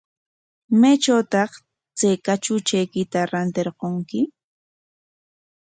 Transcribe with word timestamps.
¿Maytrawtaq 0.79 1.51
chay 1.97 2.15
kachuchaykita 2.25 3.19
rantirqunki? 3.31 4.19